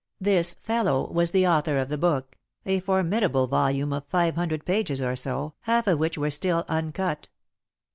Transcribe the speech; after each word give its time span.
"This 0.19 0.55
fellow" 0.55 1.07
was 1.11 1.29
the 1.29 1.47
author 1.47 1.77
of 1.77 1.87
the 1.89 1.97
book— 1.99 2.35
a 2.65 2.79
formidable 2.79 3.47
jjost 3.47 3.51
jot 3.51 3.51
Jjove. 3.51 3.51
9 3.51 3.51
volume 3.61 3.93
of 3.93 4.05
five 4.07 4.33
hundred 4.33 4.65
pages 4.65 4.99
or 4.99 5.15
so, 5.15 5.53
half 5.59 5.85
of 5.85 5.99
which 5.99 6.17
were 6.17 6.31
still 6.31 6.65
uncut. 6.67 7.29